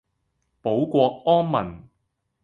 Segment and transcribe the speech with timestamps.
[0.63, 1.87] 保國安民